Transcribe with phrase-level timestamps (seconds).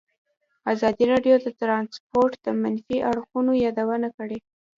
[0.73, 4.37] ازادي راډیو د ترانسپورټ د منفي اړخونو یادونه کړې.